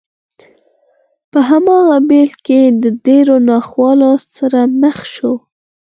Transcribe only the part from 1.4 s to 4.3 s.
هماغه پيل کې له ډېرو ناخوالو